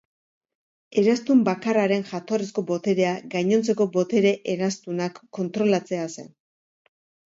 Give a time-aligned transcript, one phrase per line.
[1.01, 6.39] Eraztun Bakarraren jatorrizko boterea gainontzeko Botere Eraztunak kontrolatzea zen.